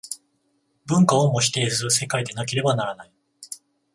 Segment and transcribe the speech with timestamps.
[0.87, 3.13] 文化をも否定する世界でなければならない。